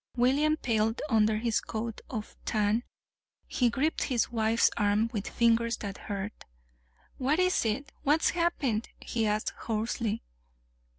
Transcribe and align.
William 0.15 0.57
paled 0.57 0.99
under 1.11 1.37
his 1.37 1.61
coat 1.61 2.01
of 2.09 2.35
tan. 2.43 2.81
He 3.45 3.69
gripped 3.69 4.05
his 4.05 4.31
wife's 4.31 4.71
arm 4.75 5.11
with 5.13 5.29
fingers 5.29 5.77
that 5.77 5.99
hurt. 5.99 6.43
"What 7.19 7.37
is 7.37 7.65
it 7.65 7.91
what's 8.01 8.31
happened?" 8.31 8.89
he 8.99 9.27
asked 9.27 9.51
hoarsely. 9.51 10.23